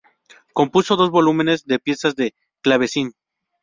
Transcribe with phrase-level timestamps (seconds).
[0.57, 3.07] Compuso dos volúmenes de piezas de clavecín.